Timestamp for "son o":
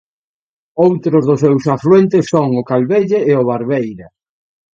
2.33-2.67